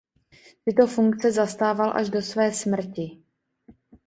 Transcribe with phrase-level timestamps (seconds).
[0.65, 3.21] Tyto funkce zastával až do své smrti.